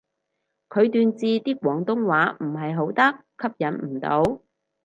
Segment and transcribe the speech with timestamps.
[0.69, 4.41] 佢段字啲廣東話唔係好得，吸引唔到